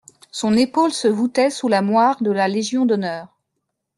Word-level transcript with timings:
Son 0.31 0.57
épaule 0.57 0.91
se 0.93 1.07
voûtait 1.07 1.51
sous 1.51 1.67
la 1.67 1.83
moire 1.83 2.23
de 2.23 2.31
la 2.31 2.47
Légion 2.47 2.87
d'honneur. 2.87 3.37